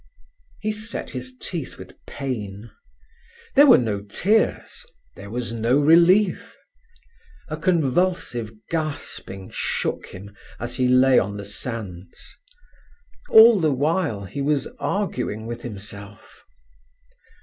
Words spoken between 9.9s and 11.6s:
him as he lay on the